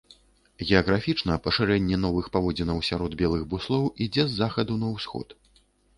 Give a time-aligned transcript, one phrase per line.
[0.67, 5.41] Геаграфічна пашырэнне новых паводзінаў сярод белых буслоў ідзе з захаду на ўсход.